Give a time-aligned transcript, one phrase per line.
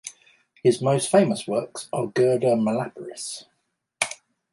[0.63, 3.45] His most famous works are Gerda malaperis!